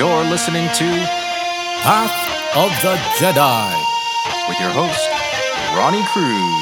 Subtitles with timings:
[0.00, 0.86] You're listening to
[1.82, 4.48] Path of the Jedi.
[4.48, 5.10] with your host,
[5.76, 6.60] Ronnie Cruz.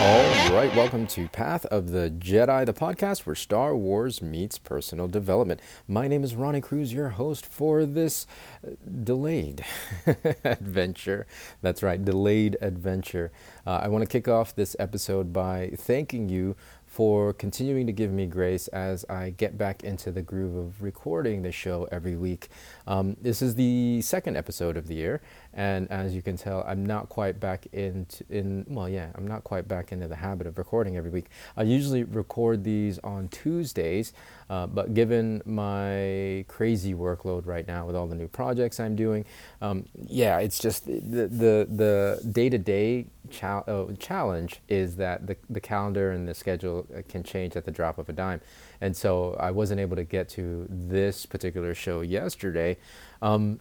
[0.00, 5.06] All right, welcome to Path of the Jedi, the podcast where Star Wars meets personal
[5.06, 5.60] development.
[5.86, 8.26] My name is Ronnie Cruz, your host for this
[8.66, 8.70] uh,
[9.04, 9.64] delayed
[10.44, 11.28] adventure.
[11.62, 13.30] That's right, delayed adventure.
[13.64, 16.56] Uh, I want to kick off this episode by thanking you
[16.88, 21.42] for continuing to give me grace as I get back into the groove of recording
[21.42, 22.48] the show every week.
[22.86, 25.20] Um, this is the second episode of the year,
[25.52, 29.44] and as you can tell, I'm not quite back into in well, yeah, I'm not
[29.44, 31.26] quite back into the habit of recording every week.
[31.56, 34.14] I usually record these on Tuesdays,
[34.50, 39.24] uh, but given my crazy workload right now with all the new projects I'm doing,
[39.60, 45.60] um, yeah, it's just the the the day to day challenge is that the the
[45.60, 48.40] calendar and the schedule uh, can change at the drop of a dime,
[48.80, 52.78] and so I wasn't able to get to this particular show yesterday.
[53.20, 53.60] Um,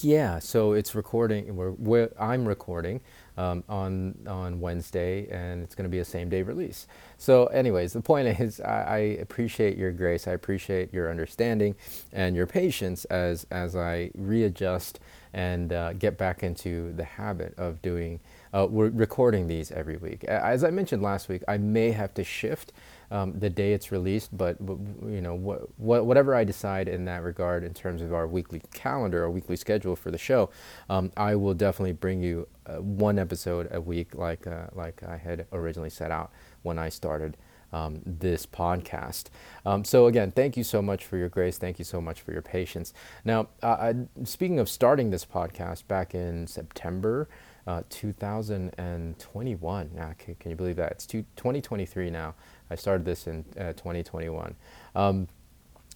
[0.00, 1.54] yeah, so it's recording.
[1.54, 3.00] We're, we're I'm recording
[3.36, 6.86] um, on on Wednesday, and it's going to be a same day release.
[7.18, 10.26] So, anyways, the point is, I, I appreciate your grace.
[10.26, 11.74] I appreciate your understanding
[12.12, 15.00] and your patience as as I readjust
[15.32, 18.20] and uh, get back into the habit of doing.
[18.54, 20.24] Uh, we're recording these every week.
[20.24, 22.72] As I mentioned last week, I may have to shift
[23.10, 27.22] um, the day it's released, but you know wh- wh- whatever I decide in that
[27.22, 30.50] regard in terms of our weekly calendar our weekly schedule for the show,
[30.88, 35.16] um, I will definitely bring you uh, one episode a week, like uh, like I
[35.16, 37.36] had originally set out when I started.
[37.72, 39.24] Um, this podcast.
[39.66, 41.58] Um, so, again, thank you so much for your grace.
[41.58, 42.94] Thank you so much for your patience.
[43.24, 47.28] Now, uh, speaking of starting this podcast back in September
[47.66, 50.92] uh, 2021, ah, can, can, you believe that?
[50.92, 52.34] It's two, 2023 now.
[52.70, 54.54] I started this in uh, 2021.
[54.94, 55.26] Um,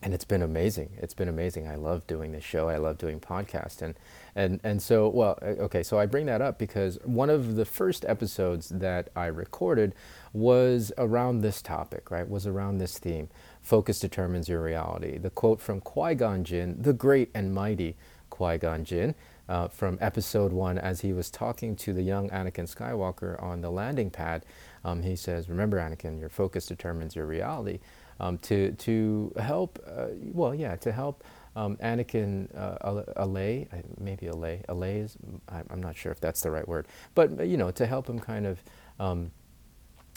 [0.03, 0.91] and it's been amazing.
[0.97, 1.69] It's been amazing.
[1.69, 2.69] I love doing this show.
[2.69, 3.95] I love doing podcasts, and
[4.35, 5.39] and and so well.
[5.43, 9.95] Okay, so I bring that up because one of the first episodes that I recorded
[10.33, 12.11] was around this topic.
[12.11, 13.29] Right, was around this theme.
[13.61, 15.19] Focus determines your reality.
[15.19, 17.97] The quote from Qui Gon Jinn, the great and mighty
[18.31, 19.15] Qui Gon Jinn,
[19.51, 23.71] uh, from Episode One, as he was talking to the young Anakin Skywalker on the
[23.71, 24.47] landing pad.
[24.85, 27.81] Um, he says, "Remember, Anakin, your focus determines your reality."
[28.21, 31.25] Um, to to help, uh, well, yeah, to help
[31.57, 33.69] um, Anakin uh, allay,
[33.99, 35.17] maybe allay, allay is,
[35.49, 36.87] I'm not sure if that's the right word,
[37.17, 38.63] but you know, to help him kind of
[39.01, 39.33] um,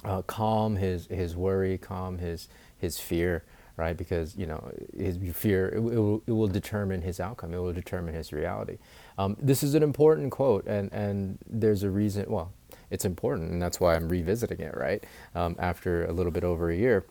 [0.06, 3.44] uh, calm his his worry, calm his his fear,
[3.78, 3.96] right?
[3.96, 7.54] Because you know, his fear it, it, will, it will determine his outcome.
[7.54, 8.78] It will determine his reality.
[9.18, 12.26] Um, this is an important quote, and and there's a reason.
[12.30, 12.52] Well,
[12.92, 15.04] it's important, and that's why I'm revisiting it, right?
[15.36, 17.06] Um, after a little bit over a year.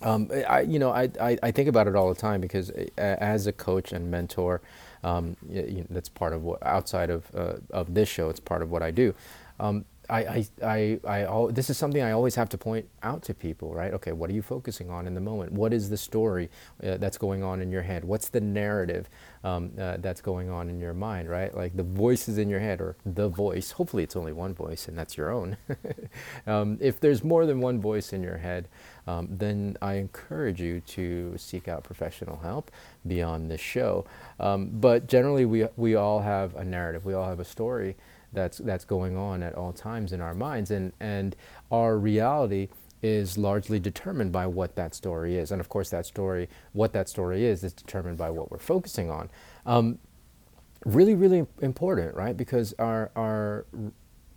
[0.00, 2.86] Um, I, you know, I, I, I, think about it all the time because uh,
[2.98, 4.60] as a coach and mentor,
[5.04, 8.28] um, you know, that's part of what outside of uh, of this show.
[8.28, 9.14] It's part of what I do.
[9.60, 13.34] Um, I, I, I, I, this is something I always have to point out to
[13.34, 13.94] people, right?
[13.94, 15.52] Okay, what are you focusing on in the moment?
[15.52, 16.50] What is the story
[16.84, 18.04] uh, that's going on in your head?
[18.04, 19.08] What's the narrative
[19.42, 21.56] um, uh, that's going on in your mind, right?
[21.56, 23.72] Like the voices in your head or the voice.
[23.72, 25.56] Hopefully, it's only one voice and that's your own.
[26.46, 28.68] um, if there's more than one voice in your head,
[29.06, 32.70] um, then I encourage you to seek out professional help
[33.06, 34.04] beyond this show.
[34.38, 37.96] Um, but generally, we, we all have a narrative, we all have a story
[38.32, 40.70] that's that's going on at all times in our minds.
[40.70, 41.36] And and
[41.70, 42.68] our reality
[43.02, 45.50] is largely determined by what that story is.
[45.50, 49.10] And of course that story what that story is is determined by what we're focusing
[49.10, 49.30] on.
[49.66, 49.98] Um,
[50.84, 52.36] really really important right?
[52.36, 53.66] Because our our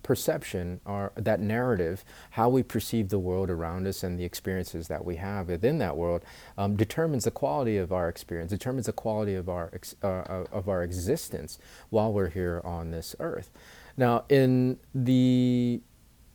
[0.06, 5.04] perception our that narrative how we perceive the world around us and the experiences that
[5.04, 6.24] we have within that world
[6.56, 9.68] um, determines the quality of our experience determines the quality of our
[10.04, 11.58] uh, of our existence
[11.90, 13.50] while we're here on this earth
[13.96, 15.80] now, in the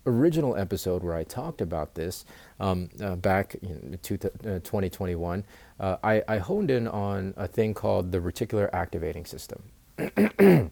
[0.05, 2.25] original episode where I talked about this
[2.59, 5.45] um, uh, back in two, uh, 2021,
[5.79, 9.61] uh, I, I, honed in on a thing called the reticular activating system,
[9.97, 10.71] the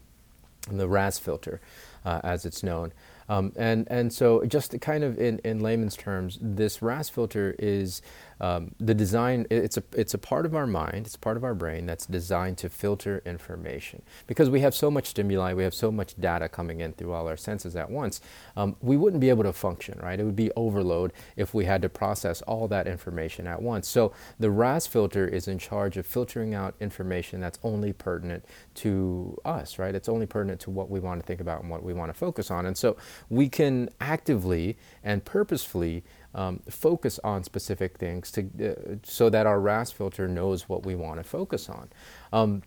[0.72, 1.62] RAS filter,
[2.06, 2.92] uh, as it's known.
[3.28, 8.02] Um, and, and so, just kind of in, in layman's terms, this RAS filter is
[8.40, 11.54] um, the design it's a it's a part of our mind it's part of our
[11.54, 14.02] brain that's designed to filter information.
[14.28, 17.28] Because we have so much stimuli we have so much data coming in through all
[17.28, 18.22] our senses at once
[18.56, 20.20] um, we wouldn't be able to function right?
[20.20, 23.88] It would be overload if we had to process all that information at once.
[23.88, 28.46] So the RAS filter is in charge of filtering out information that's only pertinent
[28.76, 29.94] to us right?
[29.94, 32.10] It's only pertinent to what we want to think about and what we we want
[32.10, 32.66] to focus on.
[32.66, 32.96] And so
[33.30, 36.04] we can actively and purposefully
[36.40, 40.96] um, focus on specific things to, uh, so that our RAS filter knows what we
[40.96, 41.90] want to focus on.
[42.32, 42.64] Um,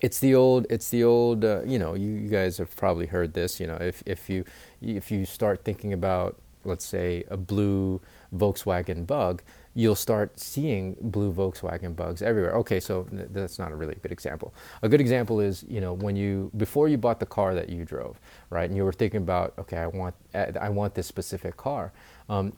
[0.00, 3.34] it's the old, it's the old, uh, you know, you, you, guys have probably heard
[3.34, 4.44] this, you know, if, if you,
[4.80, 8.00] if you start thinking about, let's say, a blue
[8.32, 9.42] Volkswagen bug,
[9.74, 12.54] you'll start seeing blue Volkswagen bugs everywhere.
[12.58, 14.54] Okay, so that's not a really good example.
[14.82, 17.84] A good example is, you know, when you before you bought the car that you
[17.84, 18.20] drove,
[18.50, 21.92] right, and you were thinking about, okay, I want I want this specific car.
[22.28, 22.52] Um,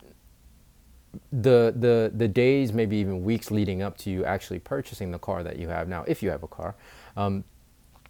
[1.32, 5.42] the the the days, maybe even weeks leading up to you actually purchasing the car
[5.42, 6.74] that you have now, if you have a car,
[7.16, 7.44] um,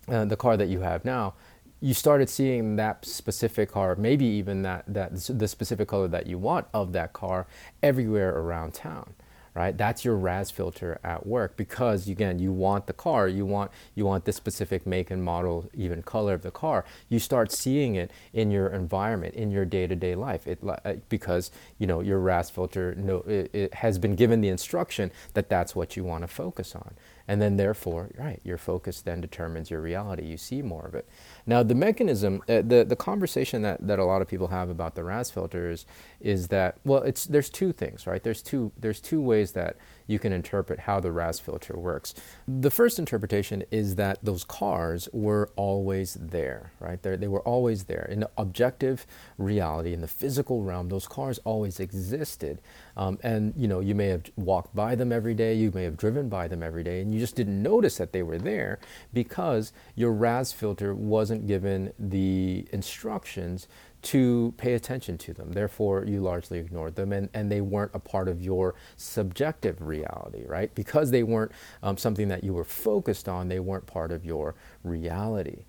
[0.09, 1.35] uh, the car that you have now,
[1.81, 6.39] you started seeing that specific car, maybe even that that the specific color that you
[6.39, 7.47] want of that car
[7.83, 9.15] everywhere around town
[9.57, 9.77] right?
[9.77, 14.05] That's your RAS filter at work because again, you want the car, you want you
[14.05, 16.85] want the specific make and model, even color of the car.
[17.09, 20.47] You start seeing it in your environment, in your day-to-day life.
[20.47, 24.49] It uh, because you know your RAS filter no, it, it has been given the
[24.49, 26.95] instruction that that's what you want to focus on,
[27.27, 30.27] and then therefore, right, your focus then determines your reality.
[30.27, 31.09] You see more of it.
[31.47, 34.95] Now, the mechanism, uh, the the conversation that, that a lot of people have about
[34.95, 35.87] the RAS filters
[36.21, 38.23] is that well, it's there's two things, right?
[38.23, 39.77] There's two there's two ways that
[40.07, 42.15] you can interpret how the RAS filter works.
[42.47, 47.03] The first interpretation is that those cars were always there, right?
[47.03, 48.07] They're, they were always there.
[48.11, 49.07] In the objective
[49.39, 52.61] reality, in the physical realm, those cars always existed.
[52.97, 55.97] Um, and, you know, you may have walked by them every day, you may have
[55.97, 58.79] driven by them every day, and you just didn't notice that they were there
[59.13, 63.69] because your RAS filter wasn't given the instructions
[64.03, 65.53] to pay attention to them.
[65.53, 70.45] Therefore, you largely ignored them and, and they weren't a part of your subjective reality,
[70.47, 70.73] right?
[70.75, 71.51] Because they weren't
[71.83, 74.55] um, something that you were focused on, they weren't part of your
[74.85, 75.65] reality.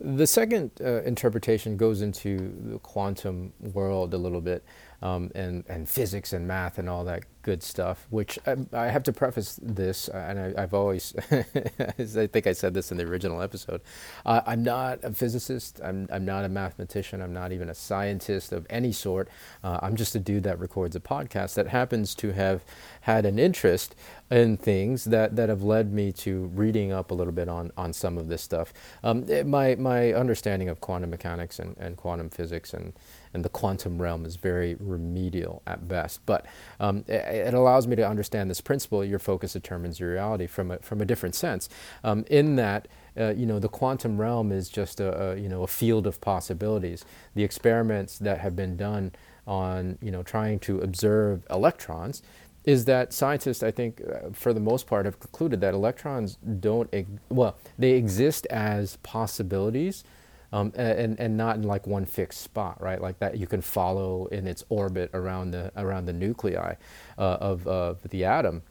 [0.00, 4.64] The second uh, interpretation goes into the quantum world a little bit
[5.00, 9.04] um, and, and physics and math and all that good stuff, which I, I have
[9.04, 13.40] to preface this, and I, have always, I think I said this in the original
[13.40, 13.80] episode.
[14.26, 18.52] Uh, I'm not a physicist, I'm, I'm not a mathematician, I'm not even a scientist
[18.52, 19.28] of any sort.
[19.62, 22.64] Uh, I'm just a dude that records a podcast that happens to have
[23.02, 23.94] had an interest
[24.30, 27.92] in things that, that have led me to reading up a little bit on, on
[27.92, 28.74] some of this stuff.
[29.02, 32.92] Um, it, my, my understanding of quantum mechanics and, and quantum physics and
[33.34, 36.20] and the quantum realm is very remedial at best.
[36.26, 36.46] But
[36.80, 40.70] um, it, it, allows me to understand this principle: your focus determines your reality from
[40.70, 41.68] a, from a different sense.
[42.04, 42.88] Um, in that,
[43.18, 46.20] uh, you know, the quantum realm is just a, a, you know a field of
[46.20, 47.04] possibilities.
[47.34, 49.12] The experiments that have been done
[49.46, 52.22] on you know trying to observe electrons
[52.68, 56.92] is that scientists, I think, uh, for the most part, have concluded that electrons don't,
[57.30, 60.04] well, they exist as possibilities,
[60.52, 63.00] um, and and not in like one fixed spot, right?
[63.00, 66.74] Like that you can follow in its orbit around the around the nuclei
[67.18, 68.62] uh, of of the atom.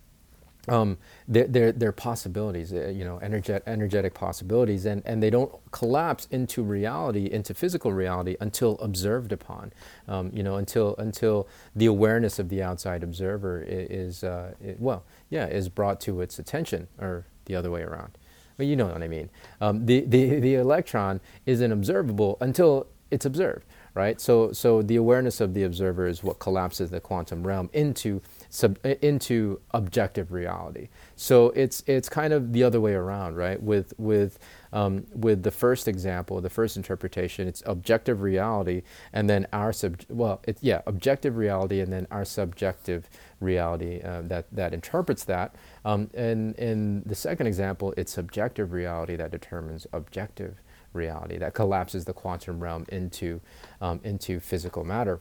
[0.69, 0.97] Um,
[1.29, 6.27] they're, they're, they're, possibilities, uh, you know, energet, energetic possibilities, and, and they don't collapse
[6.29, 9.71] into reality, into physical reality, until observed upon,
[10.09, 15.05] um, you know, until until the awareness of the outside observer is, uh, it, well,
[15.29, 18.17] yeah, is brought to its attention, or the other way around.
[18.57, 19.29] Well, you know what I mean.
[19.61, 24.19] Um, the, the, the electron isn't observable until it's observed, right?
[24.19, 28.77] So, so the awareness of the observer is what collapses the quantum realm into, sub,
[29.01, 30.89] into objective reality.
[31.15, 33.61] So it's, it's kind of the other way around, right?
[33.61, 34.39] With, with,
[34.73, 38.83] um, with the first example, the first interpretation, it's objective reality,
[39.13, 43.09] and then our sub, well, it's, yeah, objective reality, and then our subjective
[43.39, 45.55] reality uh, that, that interprets that.
[45.85, 50.61] Um, and in the second example, it's subjective reality that determines objective
[50.93, 53.41] reality, that collapses the quantum realm into,
[53.81, 55.19] um, into physical matter.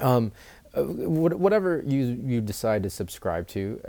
[0.00, 0.32] Um,
[0.82, 3.80] whatever you, you decide to subscribe to,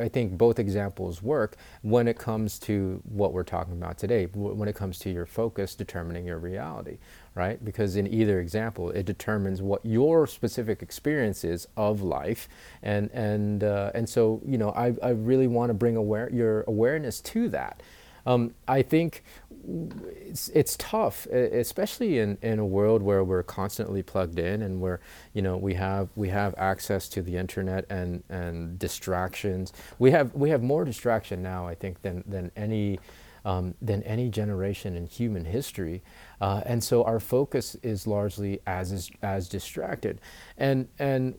[0.00, 4.68] I think both examples work when it comes to what we're talking about today, when
[4.68, 6.98] it comes to your focus determining your reality,
[7.34, 7.64] right?
[7.64, 12.48] Because in either example, it determines what your specific experience is of life.
[12.82, 16.64] And, and, uh, and so, you know, I, I really want to bring aware, your
[16.68, 17.82] awareness to that.
[18.26, 19.22] Um, I think
[19.66, 25.00] it's, it's tough, especially in, in a world where we're constantly plugged in and where
[25.32, 29.72] you know we have we have access to the internet and, and distractions.
[29.98, 32.98] We have we have more distraction now, I think, than than any
[33.44, 36.02] um, than any generation in human history,
[36.40, 40.20] uh, and so our focus is largely as as distracted,
[40.58, 41.38] and and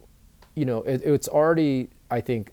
[0.55, 2.51] you know it, it's already I think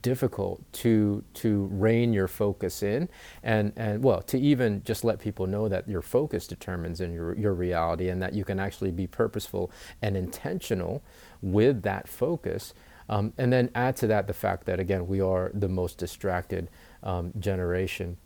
[0.00, 3.08] difficult to to rein your focus in
[3.42, 7.36] and and well to even just let people know that your focus determines in your
[7.36, 9.70] your reality and that you can actually be purposeful
[10.00, 11.02] and intentional
[11.42, 12.74] with that focus.
[13.08, 16.70] Um, and then add to that the fact that again we are the most distracted
[17.02, 18.16] um, generation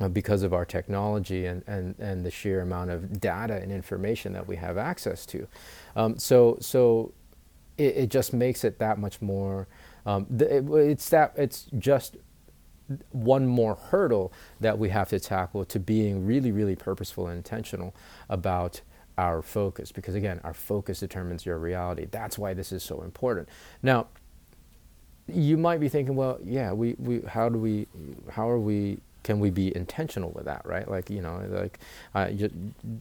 [0.00, 4.32] uh, because of our technology and, and, and the sheer amount of data and information
[4.32, 5.46] that we have access to.
[5.96, 7.12] Um, so so
[7.78, 9.66] it, it just makes it that much more
[10.08, 12.16] um, it, it's that it's just
[13.10, 17.94] one more hurdle that we have to tackle to being really, really purposeful and intentional
[18.30, 18.80] about
[19.18, 19.92] our focus.
[19.92, 22.06] Because again, our focus determines your reality.
[22.10, 23.50] That's why this is so important.
[23.82, 24.06] Now,
[25.26, 27.86] you might be thinking, well, yeah, we, we how do we,
[28.30, 30.88] how are we can we be intentional with that, right?
[30.88, 31.78] Like, you know, like,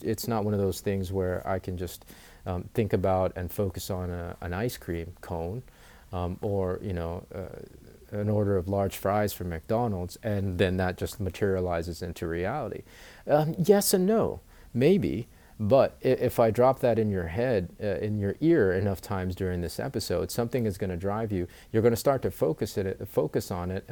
[0.04, 2.04] it's not one of those things where I can just
[2.46, 5.64] um, think about and focus on a, an ice cream cone
[6.12, 10.98] um, or you know uh, an order of large fries from McDonald's, and then that
[10.98, 12.84] just materializes into reality.
[13.28, 14.42] Um, yes and no,
[14.74, 15.28] maybe.
[15.60, 19.62] But if I drop that in your head, uh, in your ear enough times during
[19.62, 21.48] this episode, something is going to drive you.
[21.72, 23.90] You're going to start to focus it, focus on it,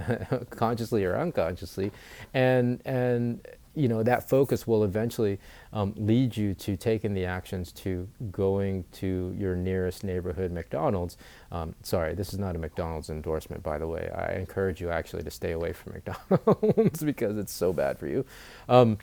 [0.51, 1.91] consciously or unconsciously,
[2.35, 5.39] and and you know that focus will eventually
[5.73, 11.17] um, lead you to taking the actions to going to your nearest neighborhood McDonald's.
[11.51, 14.09] Um, sorry, this is not a McDonald's endorsement, by the way.
[14.15, 15.93] I encourage you actually to stay away from
[16.29, 18.25] McDonald's because it's so bad for you.
[18.69, 18.97] Um,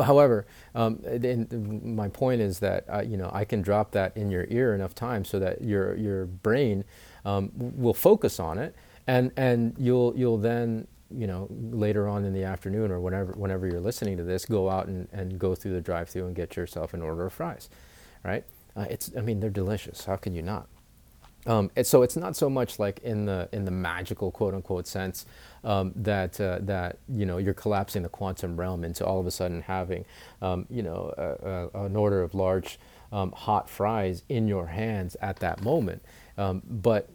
[0.00, 1.00] however, um,
[1.84, 4.94] my point is that uh, you know I can drop that in your ear enough
[4.94, 6.84] times so that your your brain
[7.24, 8.74] um, will focus on it,
[9.06, 13.66] and and you'll you'll then you know, later on in the afternoon or whenever, whenever
[13.66, 16.56] you're listening to this, go out and, and go through the drive through and get
[16.56, 17.68] yourself an order of fries,
[18.24, 18.44] right?
[18.76, 20.04] Uh, it's, I mean, they're delicious.
[20.04, 20.68] How can you not?
[21.46, 25.26] Um, so it's not so much like in the in the magical quote unquote sense
[25.64, 29.30] um, that uh, that you know you're collapsing the quantum realm into all of a
[29.30, 30.04] sudden having
[30.40, 32.78] um, you know a, a, an order of large
[33.10, 36.02] um, hot fries in your hands at that moment.
[36.38, 37.10] Um, but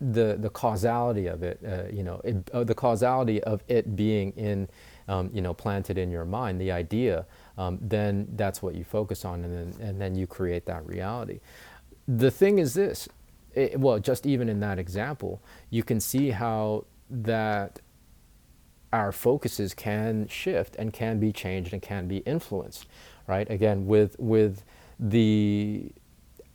[0.00, 4.32] the the causality of it, uh, you know, it, uh, the causality of it being
[4.32, 4.68] in,
[5.08, 7.26] um, you know, planted in your mind, the idea,
[7.56, 11.40] um, then that's what you focus on, and then and then you create that reality.
[12.06, 13.08] The thing is this,
[13.54, 17.80] it, well, just even in that example, you can see how that
[18.92, 22.86] our focuses can shift and can be changed and can be influenced,
[23.26, 23.50] right?
[23.50, 24.62] Again, with with
[24.98, 25.90] the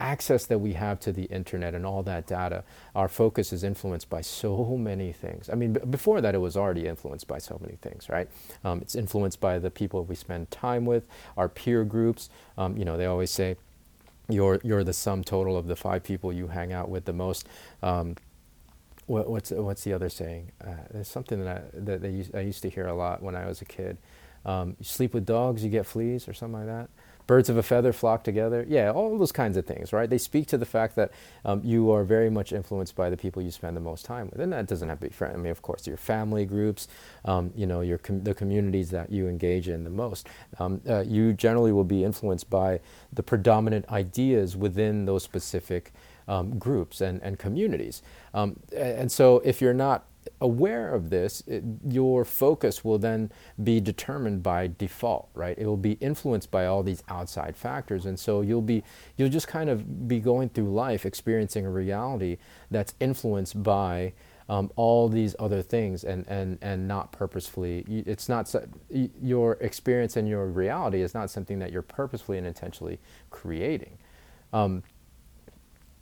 [0.02, 2.64] access that we have to the internet and all that data,
[2.96, 5.50] our focus is influenced by so many things.
[5.50, 8.28] I mean, b- before that, it was already influenced by so many things, right?
[8.64, 11.04] Um, it's influenced by the people we spend time with,
[11.38, 12.30] our peer groups.
[12.58, 13.56] Um, you know, they always say,
[14.28, 17.48] you're, you're the sum total of the five people you hang out with the most.
[17.84, 18.16] Um,
[19.06, 20.52] what, what's, what's the other saying?
[20.66, 23.46] Uh, there's something that, I, that used, I used to hear a lot when I
[23.46, 23.98] was a kid.
[24.46, 26.90] Um, you sleep with dogs, you get fleas, or something like that
[27.28, 28.66] birds of a feather flock together.
[28.68, 30.10] Yeah, all those kinds of things, right?
[30.10, 31.12] They speak to the fact that
[31.46, 34.40] um, you are very much influenced by the people you spend the most time with,
[34.40, 35.36] and that doesn't have to be friends.
[35.36, 36.88] I mean, of course, your family groups,
[37.26, 40.28] um, you know, your com- the communities that you engage in the most.
[40.60, 42.80] Um, uh, you generally will be influenced by
[43.14, 45.92] the predominant ideas within those specific
[46.28, 48.02] um, groups and, and communities.
[48.34, 50.06] Um, and so, if you're not
[50.40, 53.32] aware of this, it, your focus will then
[53.64, 55.58] be determined by default, right?
[55.58, 58.84] It will be influenced by all these outside factors, and so you'll be
[59.18, 62.38] you'll just kind of be going through life experiencing a reality
[62.70, 64.14] that's influenced by
[64.50, 67.86] um, all these other things, and and and not purposefully.
[67.88, 68.54] It's not
[68.90, 73.00] your experience and your reality is not something that you're purposefully and intentionally
[73.30, 73.98] creating.
[74.54, 74.84] Um,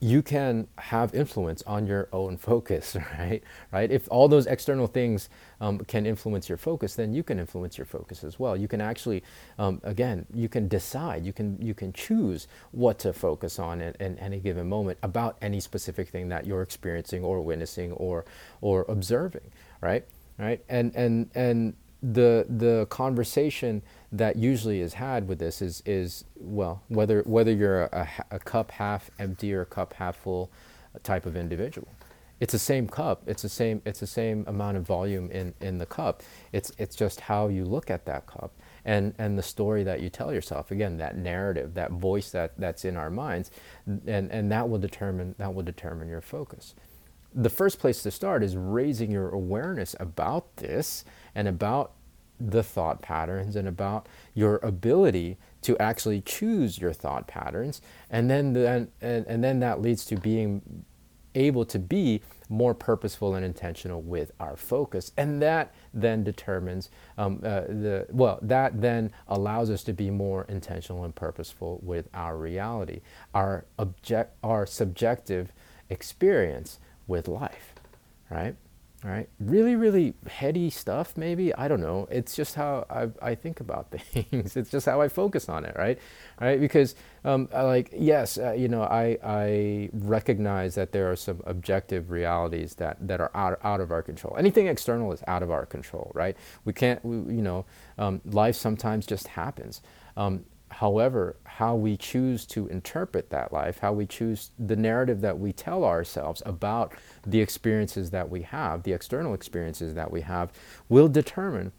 [0.02, 3.44] you can have influence on your own focus, right?
[3.72, 3.92] Right.
[3.92, 5.30] If all those external things
[5.60, 8.56] um, can influence your focus, then you can influence your focus as well.
[8.56, 9.24] You can actually,
[9.58, 11.26] um, again, you can decide.
[11.26, 15.38] You can you can choose what to focus on in, in any given moment about
[15.42, 18.26] any specific thing that you're experiencing or witnessing or
[18.62, 19.52] or observing,
[19.82, 20.06] right?
[20.38, 20.64] Right.
[20.70, 26.82] And and and the the conversation that usually is had with this is is well
[26.88, 30.50] whether whether you're a, a, cup half empty or a cup half full
[31.04, 31.88] type of individual.
[32.40, 33.24] It's the same cup.
[33.28, 36.24] It's the same it's the same amount of volume in in the cup.
[36.54, 38.54] It's it's just how you look at that cup
[38.86, 40.72] and and the story that you tell yourself.
[40.72, 43.52] Again that narrative that voice that that's in our minds
[43.86, 46.76] and and that will determine that will determine your focus
[47.34, 51.06] the first place to start is raising your awareness about this
[51.36, 51.94] and about
[52.40, 58.54] the thought patterns and about your ability to actually choose your thought patterns and then
[58.54, 60.86] then and, and then that leads to being
[61.36, 65.12] able to be more purposeful and intentional with our focus.
[65.18, 70.46] And that then determines um, uh, the, well, that then allows us to be more
[70.50, 73.02] intentional and purposeful with our reality,
[73.34, 75.52] our, object, our subjective
[75.90, 77.74] experience with life,
[78.30, 78.56] right?
[79.04, 79.30] right?
[79.40, 81.54] Really, really heady stuff, maybe.
[81.56, 82.08] I don't know.
[82.12, 84.58] It's just how I, I think about things.
[84.58, 86.00] it's just how I focus on it, right?
[86.40, 86.60] Right?
[86.60, 92.12] Because, um, like, yes, uh, you know, I, I recognize that there are some objective
[92.12, 94.36] realities that, that are out, out of our control.
[94.38, 96.36] Anything external is out of our control, right?
[96.66, 97.66] We can't, we, you know,
[97.98, 99.82] um, life sometimes just happens.
[100.18, 105.40] Um, However, how we choose to interpret that life, how we choose the narrative that
[105.40, 106.94] we tell ourselves about
[107.26, 110.52] the experiences that we have, the external experiences that we have,
[110.88, 111.72] will determine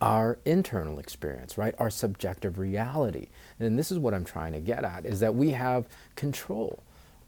[0.00, 1.74] our internal experience, right?
[1.78, 3.28] Our subjective reality.
[3.60, 6.82] And this is what I'm trying to get at is that we have control,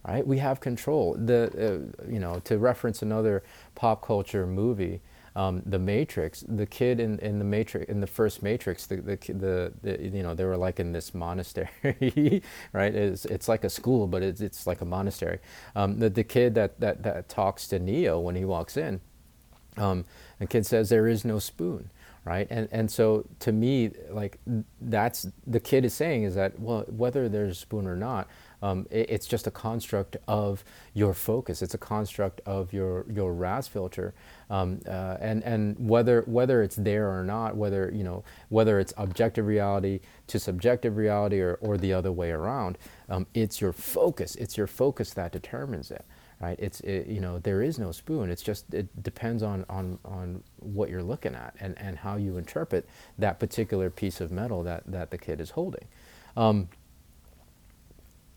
[0.06, 0.26] right?
[0.26, 1.14] We have control.
[1.14, 3.44] The uh, you know, to reference another
[3.76, 5.00] pop culture movie,
[5.36, 9.16] um, the Matrix, the kid in, in the Matrix, in the first Matrix, the, the,
[9.16, 11.68] the, the you know, they were like in this monastery,
[12.72, 12.94] right?
[12.94, 15.40] It's, it's like a school, but it's, it's like a monastery.
[15.74, 19.00] Um, the, the kid that, that, that talks to Neo when he walks in,
[19.76, 20.04] um,
[20.38, 21.90] the kid says, there is no spoon
[22.24, 24.38] right and and so to me like
[24.80, 28.28] that's the kid is saying is that well whether there's a spoon or not
[28.64, 31.60] um, it, it's just a construct of your focus.
[31.60, 34.14] It's a construct of your your RAS filter,
[34.48, 38.94] um, uh, and and whether whether it's there or not, whether you know whether it's
[38.96, 42.78] objective reality to subjective reality or, or the other way around,
[43.10, 44.34] um, it's your focus.
[44.36, 46.04] It's your focus that determines it
[46.40, 46.58] right?
[46.58, 48.30] It's it, you know there is no spoon.
[48.30, 52.38] It's just it depends on on on what you're looking at and and how you
[52.38, 55.86] interpret that particular piece of metal that that the kid is holding.
[56.36, 56.68] Um,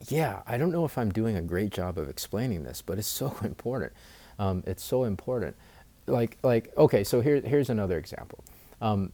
[0.07, 3.07] yeah, I don't know if I'm doing a great job of explaining this, but it's
[3.23, 3.93] so important.
[4.39, 5.55] Um, it's so important.
[6.05, 8.43] Like, like, okay, so here, here's another example.
[8.81, 9.11] Um,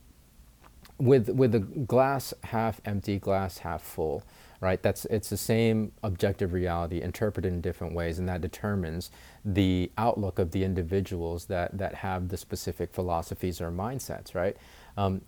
[0.99, 4.23] with with the glass half empty, glass half full,
[4.61, 4.81] right?
[4.81, 9.11] That's it's the same objective reality interpreted in different ways, and that determines
[9.43, 14.55] the outlook of the individuals that that have the specific philosophies or mindsets, right?
[14.97, 15.21] Um,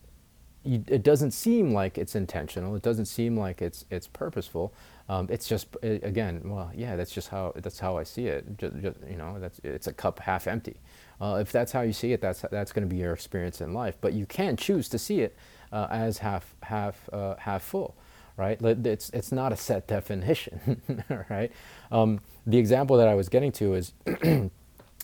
[0.63, 2.75] you, it doesn't seem like it's intentional.
[2.75, 4.73] It doesn't seem like it's it's purposeful.
[5.07, 8.57] Um, it's just it, again, well, yeah, that's just how that's how I see it.
[8.57, 10.77] Just, just, you know, that's it's a cup half empty.
[11.21, 13.73] Uh, if that's how you see it, that's that's going to be your experience in
[13.73, 13.95] life.
[14.01, 15.37] But you can choose to see it
[15.71, 17.95] uh, as half half uh, half full,
[18.35, 18.59] right?
[18.61, 20.81] It's it's not a set definition,
[21.29, 21.51] right?
[21.91, 23.93] Um, the example that I was getting to is,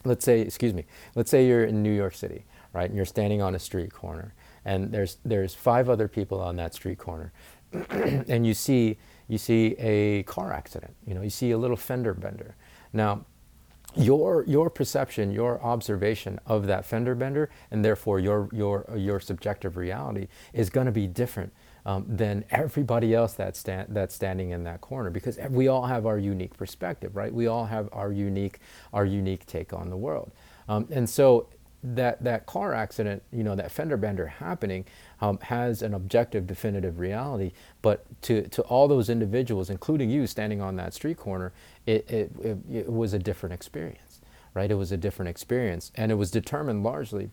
[0.03, 0.85] let's say, excuse me,
[1.15, 4.33] let's say you're in New York City, right, and you're standing on a street corner,
[4.65, 7.31] and there's there's five other people on that street corner,
[7.91, 8.97] and you see
[9.32, 12.58] you see a car accident, you know, you see a little fender bender.
[12.91, 13.26] Now,
[13.96, 19.78] your your perception, your observation of that fender bender, and therefore your your your subjective
[19.78, 21.54] reality is going to be different
[21.86, 26.06] um, than everybody else that's stand, that's standing in that corner because we all have
[26.06, 27.34] our unique perspective, right?
[27.34, 28.60] We all have our unique
[28.91, 30.34] our unique take on the world,
[30.67, 31.48] um, and so
[31.84, 34.86] that that car accident, you know, that fender bender happening
[35.21, 37.51] um, has an objective, definitive reality.
[37.81, 41.53] But to, to all those individuals, including you standing on that street corner,
[41.86, 44.21] it, it, it, it was a different experience,
[44.53, 44.69] right?
[44.69, 45.91] It was a different experience.
[45.95, 47.29] And it was determined largely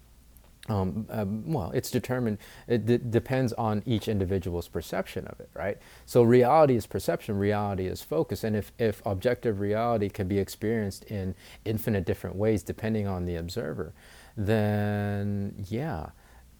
[0.69, 5.79] um, um, well, it's determined, it d- depends on each individual's perception of it, right?
[6.05, 8.45] So reality is perception, reality is focus.
[8.45, 13.37] And if, if objective reality can be experienced in infinite different ways depending on the
[13.37, 13.93] observer,
[14.37, 16.11] then yeah,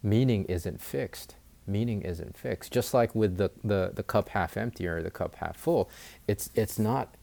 [0.01, 1.35] meaning isn't fixed.
[1.67, 2.71] Meaning isn't fixed.
[2.71, 5.89] Just like with the, the, the cup half empty or the cup half full,
[6.27, 7.15] it's, it's not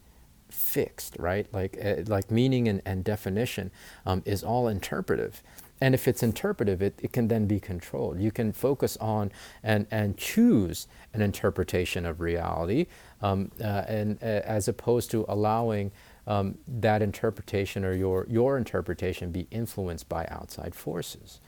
[0.49, 1.53] fixed, right?
[1.53, 3.71] Like, uh, like meaning and, and definition
[4.05, 5.43] um, is all interpretive.
[5.81, 8.21] And if it's interpretive, it, it can then be controlled.
[8.21, 9.31] You can focus on
[9.63, 12.87] and, and choose an interpretation of reality
[13.21, 15.91] um, uh, and, uh, as opposed to allowing
[16.27, 21.41] um, that interpretation or your, your interpretation be influenced by outside forces,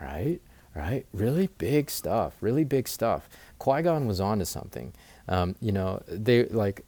[0.00, 0.40] right?
[0.74, 1.06] Right?
[1.12, 3.28] Really big stuff, really big stuff.
[3.58, 4.92] Qui Gon was onto something.
[5.28, 6.84] Um, you know, they like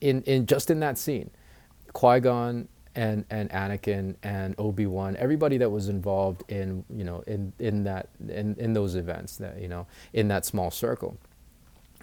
[0.00, 1.30] in in just in that scene,
[1.92, 7.22] Qui Gon and and Anakin and Obi Wan, everybody that was involved in you know
[7.26, 11.18] in in that in in those events that you know in that small circle,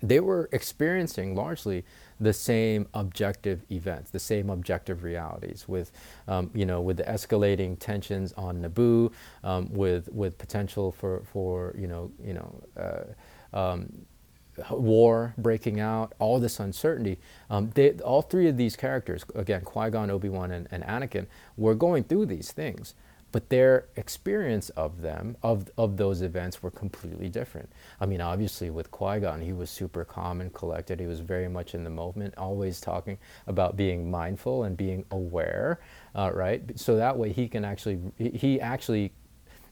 [0.03, 1.85] they were experiencing largely
[2.19, 5.91] the same objective events, the same objective realities, with
[6.27, 9.11] um, you know with the escalating tensions on Naboo,
[9.43, 12.63] um, with with potential for for you know you know.
[12.77, 14.05] Uh, um,
[14.69, 17.19] war breaking out, all this uncertainty.
[17.49, 21.25] Um, they, all three of these characters, again, Qui Gon, Obi Wan, and, and Anakin,
[21.57, 22.93] were going through these things
[23.33, 27.67] but their experience of them, of, of those events, were completely different.
[27.99, 30.99] I mean, obviously, with Qui Gon, he was super calm and collected.
[30.99, 33.17] He was very much in the moment, always talking
[33.47, 35.79] about being mindful and being aware,
[36.13, 36.61] uh, right?
[36.79, 39.11] So that way he can actually, he actually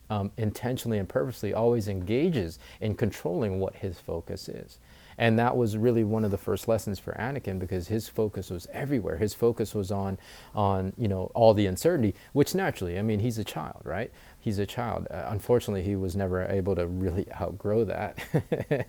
[0.10, 4.80] um, intentionally and purposely always engages in controlling what his focus is.
[5.22, 8.68] And that was really one of the first lessons for Anakin because his focus was
[8.74, 9.18] everywhere.
[9.18, 10.18] His focus was on,
[10.56, 14.12] on you know, all the uncertainty, which naturally, I mean, he's a child, right?
[14.40, 15.06] He's a child.
[15.12, 18.18] Uh, unfortunately, he was never able to really outgrow that.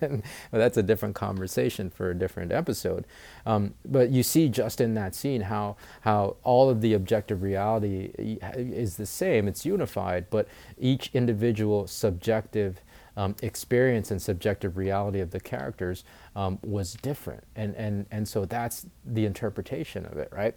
[0.01, 3.05] and, that's a different conversation for a different episode.
[3.45, 8.11] Um, but you see just in that scene how, how all of the objective reality
[8.55, 10.47] is the same, it's unified, but
[10.79, 12.81] each individual subjective
[13.15, 16.03] um, experience and subjective reality of the characters
[16.35, 17.43] um, was different.
[17.55, 20.55] And, and, and so that's the interpretation of it, right?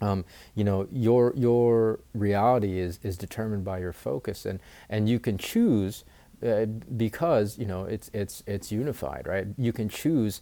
[0.00, 0.24] Um,
[0.54, 5.36] you know, your, your reality is, is determined by your focus, and, and you can
[5.36, 6.04] choose
[6.46, 6.64] uh,
[6.96, 9.46] because, you know, it's, it's, it's unified, right?
[9.58, 10.40] You can choose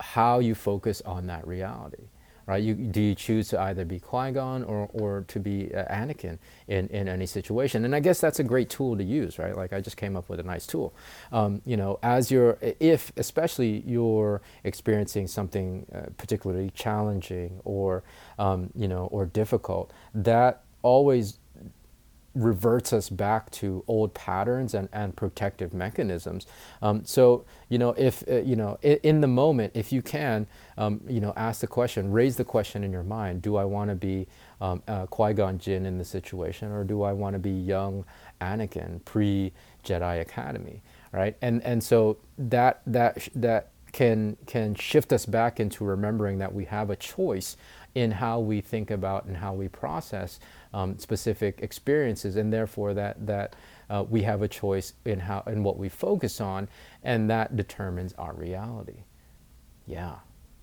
[0.00, 2.08] how you focus on that reality
[2.46, 2.62] right?
[2.62, 6.88] You, do you choose to either be Qui-Gon or, or to be uh, Anakin in,
[6.88, 7.84] in any situation?
[7.84, 9.56] And I guess that's a great tool to use, right?
[9.56, 10.94] Like I just came up with a nice tool.
[11.32, 18.02] Um, you know, as you're, if especially you're experiencing something uh, particularly challenging or,
[18.38, 21.38] um, you know, or difficult, that always
[22.34, 26.46] reverts us back to old patterns and, and protective mechanisms.
[26.82, 30.46] Um, so, you know, if, uh, you know, in, in, the moment, if you can,
[30.76, 33.90] um, you know, ask the question, raise the question in your mind, do I want
[33.90, 34.26] to be
[34.60, 38.04] um, uh, Qui-Gon Jinn in the situation or do I want to be young
[38.40, 41.36] Anakin pre-Jedi Academy, right?
[41.40, 46.64] And, and so that, that, that can, can shift us back into remembering that we
[46.64, 47.56] have a choice
[47.94, 50.40] in how we think about and how we process
[50.74, 53.54] um, specific experiences, and therefore that that
[53.88, 56.68] uh, we have a choice in how in what we focus on,
[57.04, 59.04] and that determines our reality.
[59.86, 60.16] Yeah,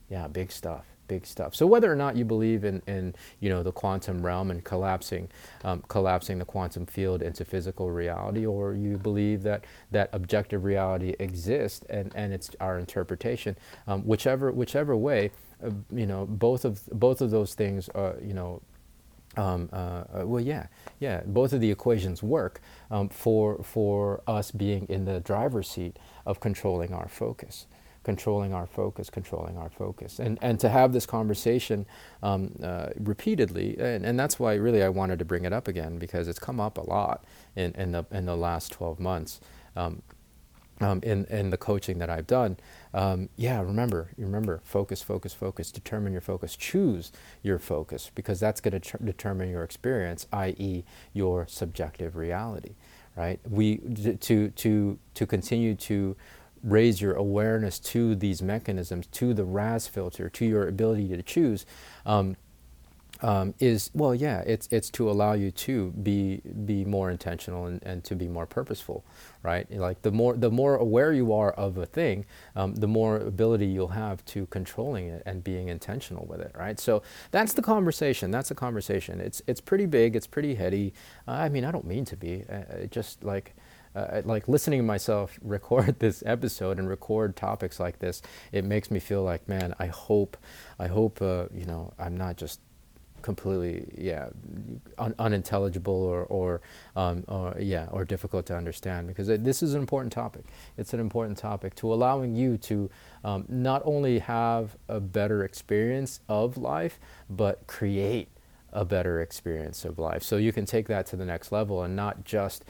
[0.10, 1.54] yeah, big stuff big stuff.
[1.54, 5.28] So whether or not you believe in, in you know the quantum realm and collapsing
[5.65, 11.13] um, collapsing the quantum field into physical reality, or you believe that that objective reality
[11.19, 15.32] exists and, and it's our interpretation, um, whichever whichever way,
[15.65, 15.71] uh,
[16.02, 18.62] you know both of both of those things are you know
[19.38, 20.67] um, uh, uh, well, yeah,
[21.00, 21.21] yeah.
[21.26, 26.39] Both of the equations work um, for for us being in the driver's seat of
[26.39, 27.67] controlling our focus,
[28.04, 31.86] controlling our focus, controlling our focus, and and to have this conversation
[32.24, 36.00] um, uh, repeatedly, and, and that's why really I wanted to bring it up again
[36.00, 39.40] because it's come up a lot in in the in the last twelve months.
[39.76, 40.02] Um,
[40.82, 42.58] um, in, in the coaching that I've done,
[42.94, 45.72] um, yeah, remember, remember, focus, focus, focus.
[45.72, 46.56] Determine your focus.
[46.56, 47.12] Choose
[47.44, 50.84] your focus because that's going to tr- determine your experience, i.e.,
[51.14, 52.76] your subjective reality.
[53.16, 53.40] Right?
[53.50, 53.78] We
[54.22, 56.16] to to to continue to
[56.63, 61.65] raise your awareness to these mechanisms, to the RAS filter, to your ability to choose.
[62.06, 62.36] Um,
[63.21, 67.82] um, is well, yeah, it's it's to allow you to be be more intentional and,
[67.84, 69.04] and to be more purposeful,
[69.43, 69.69] right?
[69.71, 73.67] Like the more the more aware you are of a thing, um, the more ability
[73.67, 76.80] you'll have to controlling it and being intentional with it, right?
[76.80, 78.32] So that's the conversation.
[78.32, 79.21] That's the conversation.
[79.21, 80.15] It's it's pretty big.
[80.15, 80.93] It's pretty heady.
[81.28, 82.43] Uh, I mean, I don't mean to be.
[82.50, 83.54] Uh, just like.
[83.96, 88.90] Uh, like listening to myself record this episode and record topics like this, it makes
[88.92, 90.38] me feel like, man, I hope,
[90.80, 92.60] I hope, uh, you know, I'm not just
[93.22, 94.30] completely yeah
[94.98, 96.62] un- unintelligible or or,
[96.96, 100.46] um, or yeah or difficult to understand because it, this is an important topic.
[100.78, 102.90] It's an important topic to allowing you to
[103.24, 107.00] um, not only have a better experience of life
[107.30, 108.30] but create
[108.74, 110.24] a better experience of life.
[110.24, 112.64] So you can take that to the next level and not just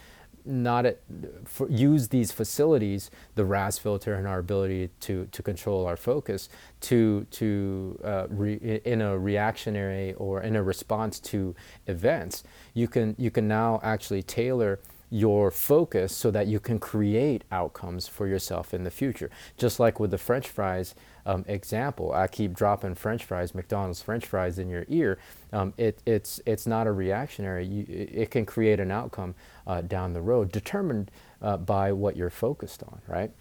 [0.46, 1.00] not at,
[1.46, 6.50] for, use these facilities, the RAS filter and our ability to, to control our focus,
[6.82, 11.56] to, to uh, re, in a reactionary or in a response to
[11.88, 12.44] events.
[12.74, 14.80] You can, you can now actually tailor
[15.12, 19.30] your focus so that you can create outcomes for yourself in the future.
[19.58, 20.96] Just like with the French fries
[21.26, 25.20] um, example, I keep dropping French fries, McDonald's French fries in your ear.
[25.52, 29.36] Um, it, it's, it's not a reactionary, you, it can create an outcome
[29.68, 33.32] uh, down the road determined uh, by what you're focused on, right?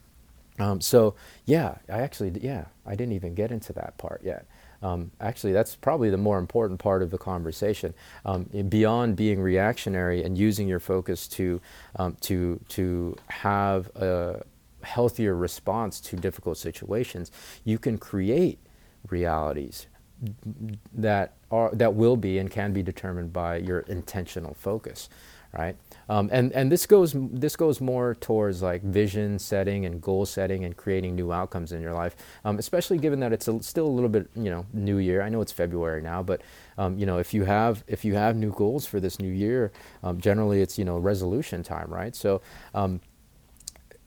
[0.58, 1.14] Um, so,
[1.46, 4.44] yeah, I actually, yeah, I didn't even get into that part yet.
[4.82, 7.94] Um, actually, that's probably the more important part of the conversation.
[8.24, 11.60] Um, beyond being reactionary and using your focus to
[11.96, 14.42] um, to to have a,
[14.82, 17.30] healthier response to difficult situations,
[17.64, 18.58] you can create
[19.08, 19.86] realities
[20.92, 25.08] that are that will be and can be determined by your intentional focus
[25.52, 25.76] right?
[26.08, 30.64] Um, and and this goes this goes more towards like vision setting and goal setting
[30.64, 33.88] and creating new outcomes in your life um, especially given that it's a, still a
[33.88, 35.22] little bit you know new year.
[35.22, 36.42] I know it's february now but
[36.78, 39.72] um, you know if you have if you have new goals for this new year
[40.02, 42.14] um, generally it's you know resolution time right?
[42.14, 42.42] So
[42.74, 43.00] um,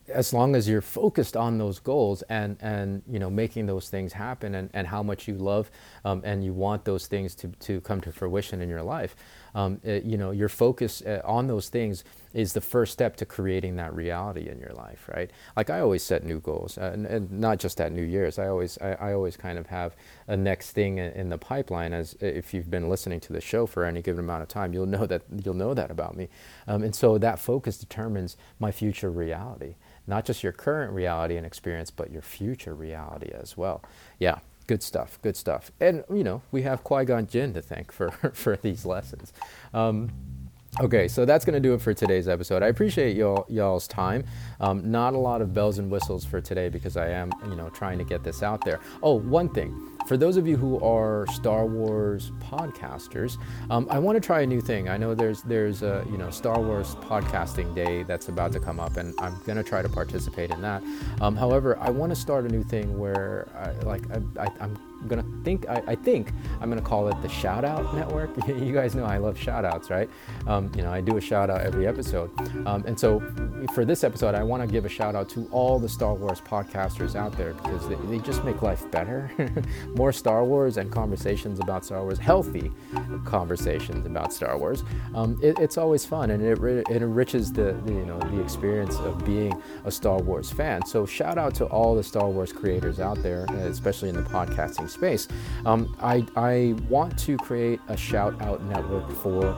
[0.08, 4.13] as long as you're focused on those goals and and you know making those things
[4.13, 5.72] happen and, and how much you love
[6.06, 9.16] um, and you want those things to, to come to fruition in your life
[9.56, 13.26] um, it, you know your focus uh, on those things is the first step to
[13.26, 17.06] creating that reality in your life right like i always set new goals uh, and,
[17.06, 19.96] and, not just at new year's i always I, I, always kind of have
[20.28, 23.86] a next thing in the pipeline as if you've been listening to the show for
[23.86, 26.30] any given amount of time you'll know that you'll know that about me
[26.67, 29.76] um, and so that focus determines my future reality
[30.08, 33.82] not just your current reality and experience, but your future reality as well.
[34.19, 35.72] Yeah, good stuff, good stuff.
[35.80, 39.34] And, you know, we have Qui Gon Jinn to thank for, for these lessons.
[39.74, 40.12] Um,
[40.82, 42.64] Okay, so that's going to do it for today's episode.
[42.64, 44.24] I appreciate y'all y'all's time.
[44.60, 47.70] Um, not a lot of bells and whistles for today because I am, you know,
[47.70, 48.80] trying to get this out there.
[49.04, 53.38] Oh, one thing for those of you who are Star Wars podcasters,
[53.70, 54.90] um, I want to try a new thing.
[54.90, 58.80] I know there's there's a you know Star Wars podcasting day that's about to come
[58.80, 60.84] up, and I'm gonna try to participate in that.
[61.22, 64.04] Um, however, I want to start a new thing where I, like
[64.40, 64.60] I,
[65.04, 68.32] am gonna think I, I, think I'm gonna call it the Shout Out Network.
[68.48, 70.10] you guys know I love shout outs, right?
[70.48, 72.32] Um, you know I do a shout out every episode,
[72.68, 73.20] um, and so
[73.74, 76.42] for this episode, I want to give a shout out to all the Star Wars
[76.42, 79.32] podcasters out there because they, they just make life better.
[79.96, 82.72] more Star Wars and conversations about Star Wars, healthy
[83.26, 84.84] conversations about Star Wars.
[85.13, 88.96] Um, it, it's always fun and it, it enriches the, the, you know the experience
[88.98, 90.86] of being a Star Wars fan.
[90.86, 94.89] So shout out to all the Star Wars creators out there, especially in the podcasting
[94.93, 95.27] space.
[95.65, 99.58] Um, I, I want to create a shout out network for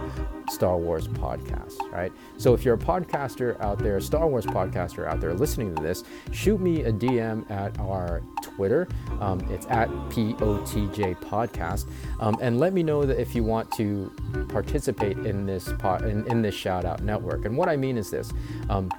[0.49, 2.11] Star Wars podcasts, right?
[2.37, 5.81] So if you're a podcaster out there, a Star Wars podcaster out there listening to
[5.81, 8.87] this, shoot me a DM at our Twitter.
[9.19, 11.87] Um, it's at POTJ Podcast.
[12.19, 14.11] Um, and let me know that if you want to
[14.49, 17.45] participate in this, in, in this shout out network.
[17.45, 18.31] And what I mean is this.
[18.69, 18.89] Um,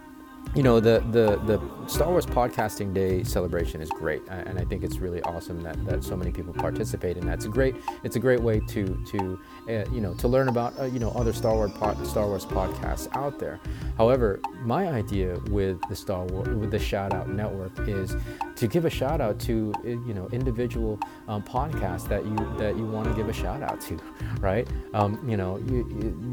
[0.57, 4.83] you know the, the the Star Wars podcasting day celebration is great, and I think
[4.83, 7.35] it's really awesome that, that so many people participate in that.
[7.35, 10.73] It's a great it's a great way to to uh, you know to learn about
[10.81, 11.73] uh, you know other Star Wars
[12.09, 13.61] Star Wars podcasts out there.
[13.99, 18.16] However, my idea with the Star Wars with the Shout Out Network is
[18.57, 22.77] to give a shout out to uh, you know individual um, podcasts that you that
[22.77, 23.99] you want to give a shout out to,
[24.40, 24.66] right?
[24.95, 25.87] Um, you know you,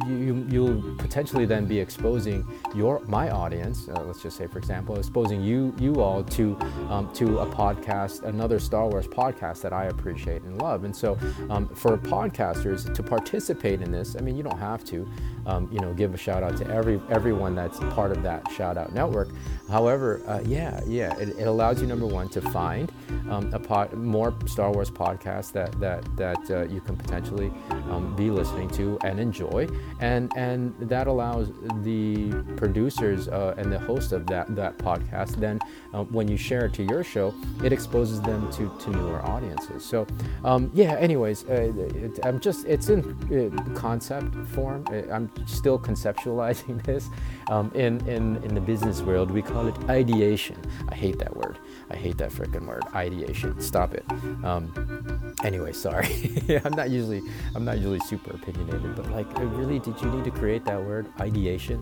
[0.07, 3.87] you you'll potentially then be exposing your my audience.
[3.89, 6.57] Uh, let's just say, for example, exposing you you all to
[6.89, 10.83] um, to a podcast, another Star Wars podcast that I appreciate and love.
[10.83, 11.17] And so,
[11.49, 15.07] um, for podcasters to participate in this, I mean, you don't have to,
[15.45, 18.77] um, you know, give a shout out to every everyone that's part of that shout
[18.77, 19.29] out network.
[19.69, 22.91] However, uh, yeah, yeah, it, it, allows you number one to find
[23.29, 27.51] um, a pod, more Star Wars podcasts that that that uh, you can potentially
[27.89, 29.67] um, be listening to and enjoy,
[29.99, 35.59] and and that allows the producers uh, and the host of that that podcast then
[35.93, 39.83] uh, when you share it to your show, it exposes them to to newer audiences.
[39.83, 40.05] So
[40.43, 44.85] um, yeah, anyways, uh, it, I'm just it's in uh, concept form.
[45.11, 47.09] I'm still conceptualizing this
[47.49, 49.31] um, in in in the business world.
[49.31, 50.57] We call it ideation.
[50.89, 51.59] I hate that word.
[51.89, 52.83] I hate that freaking word.
[52.93, 53.59] Ideation.
[53.61, 54.05] Stop it.
[54.43, 56.09] Um, anyway, sorry.
[56.65, 57.21] I'm not usually
[57.55, 61.07] I'm not usually super opinionated, but like, really, did you need to create that word?
[61.19, 61.81] Ideation.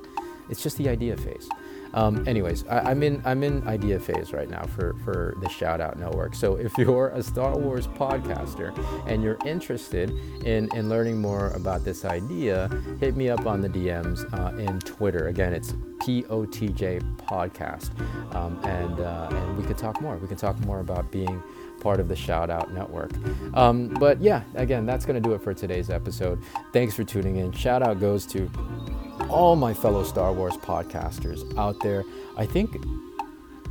[0.49, 1.49] It's just the idea phase.
[1.93, 5.81] Um, anyways, I, am in I'm in idea phase right now for for the Shout
[5.81, 6.35] Out Network.
[6.35, 8.71] So if you're a Star Wars podcaster
[9.07, 10.11] and you're interested
[10.45, 14.79] in in learning more about this idea, hit me up on the DMs uh, in
[14.79, 15.27] Twitter.
[15.27, 17.91] Again, it's POTJ Podcast,
[18.35, 20.17] um, and uh, and we could talk more.
[20.17, 21.43] We can talk more about being
[21.81, 23.11] part of the Shout Out Network.
[23.55, 26.41] Um, but yeah, again, that's going to do it for today's episode.
[26.71, 27.51] Thanks for tuning in.
[27.51, 28.49] Shout out goes to
[29.31, 32.03] all my fellow Star Wars podcasters out there.
[32.37, 32.75] I think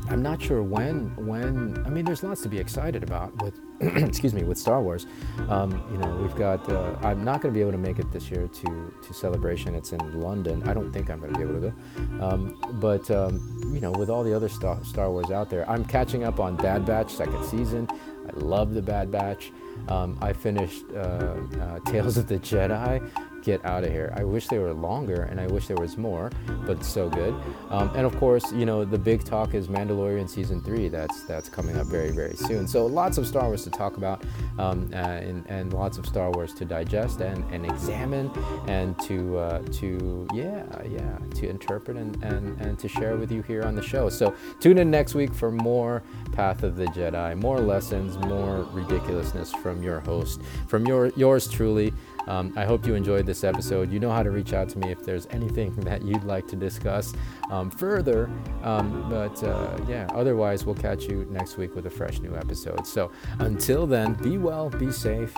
[0.09, 4.33] I'm not sure when when I mean there's lots to be excited about with excuse
[4.33, 5.07] me with Star Wars.
[5.49, 8.11] Um, you know we've got uh, I'm not going to be able to make it
[8.11, 9.75] this year to to celebration.
[9.75, 10.67] It's in London.
[10.69, 12.25] I don't think I'm going to be able to go.
[12.25, 15.85] Um, but um, you know with all the other Star, Star Wars out there, I'm
[15.85, 17.87] catching up on Bad Batch second season.
[17.91, 19.53] I love the Bad Batch.
[19.89, 23.01] Um, I finished uh, uh, Tales of the Jedi
[23.43, 24.13] get out of here.
[24.17, 26.31] I wish they were longer, and I wish there was more,
[26.67, 27.35] but so good.
[27.71, 30.89] Um, and of course, you know, the big talk is Mandalorian season three.
[30.89, 32.67] That's that's coming up very very soon.
[32.67, 34.25] So lots of Star Wars to talk about,
[34.59, 38.31] um, uh, and, and lots of Star Wars to digest and, and examine,
[38.67, 43.43] and to uh, to yeah yeah to interpret and, and and to share with you
[43.43, 44.09] here on the show.
[44.09, 49.53] So tune in next week for more Path of the Jedi, more lessons, more ridiculousness
[49.53, 51.93] from your host, from your yours truly.
[52.31, 53.91] Um, I hope you enjoyed this episode.
[53.91, 56.57] You know how to reach out to me if there's anything that you'd like to
[56.57, 57.13] discuss
[57.51, 58.31] um, further.
[58.63, 62.87] Um, but uh, yeah, otherwise, we'll catch you next week with a fresh new episode.
[62.87, 65.35] So until then, be well, be safe,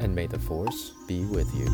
[0.00, 1.66] and may the Force be with you.